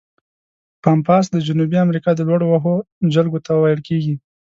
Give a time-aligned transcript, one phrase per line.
[0.83, 2.75] پامپاس د جنوبي امریکا د لوړو وښو
[3.13, 4.15] جلګو ته ویل کیږي.